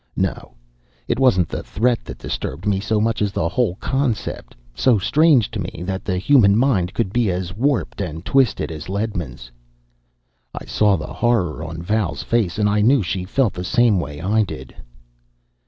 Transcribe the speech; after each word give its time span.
No, 0.17 0.55
it 1.07 1.19
wasn't 1.19 1.47
the 1.47 1.61
threat 1.61 2.03
that 2.05 2.17
disturbed 2.17 2.65
me, 2.65 2.79
so 2.79 2.99
much 2.99 3.21
as 3.21 3.31
the 3.31 3.47
whole 3.47 3.75
concept, 3.75 4.55
so 4.73 4.97
strange 4.97 5.51
to 5.51 5.59
me, 5.59 5.83
that 5.85 6.03
the 6.03 6.17
human 6.17 6.57
mind 6.57 6.95
could 6.95 7.13
be 7.13 7.29
as 7.29 7.53
warped 7.55 8.01
and 8.01 8.25
twisted 8.25 8.71
as 8.71 8.89
Ledman's. 8.89 9.51
I 10.55 10.65
saw 10.65 10.97
the 10.97 11.13
horror 11.13 11.63
on 11.63 11.83
Val's 11.83 12.23
face, 12.23 12.57
and 12.57 12.67
I 12.67 12.81
knew 12.81 13.03
she 13.03 13.25
felt 13.25 13.53
the 13.53 13.63
same 13.63 13.99
way 13.99 14.19
I 14.19 14.41
did. 14.41 14.73